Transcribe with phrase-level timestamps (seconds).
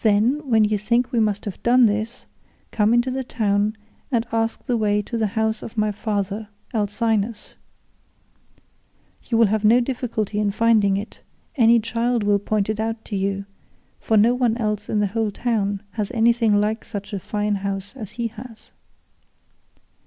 [0.00, 2.24] Then, when you think we must have done this,
[2.70, 3.76] come into the town
[4.10, 7.56] and ask the way to the house of my father Alcinous.
[9.24, 11.20] You will have no difficulty in finding it;
[11.56, 13.44] any child will point it out to you,
[13.98, 17.94] for no one else in the whole town has anything like such a fine house
[17.96, 18.72] as he has.